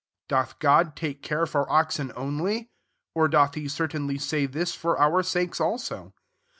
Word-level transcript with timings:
Doth 0.27 0.57
God 0.57 0.95
take 0.95 1.21
care 1.21 1.45
for 1.45 1.71
oxen 1.71 2.11
only.? 2.15 2.57
10 2.63 2.67
Or 3.13 3.27
doth 3.27 3.55
lie 3.55 3.67
certainly 3.67 4.17
say 4.17 4.47
tHn 4.47 4.75
for 4.75 4.97
our 4.97 5.21
>akea 5.21 5.61
aho 5.93 6.13